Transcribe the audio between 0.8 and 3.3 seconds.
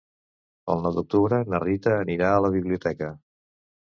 nou d'octubre na Rita anirà a la biblioteca.